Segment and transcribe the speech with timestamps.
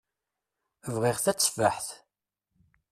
[0.93, 1.89] Bɣiɣ tateffaḥt.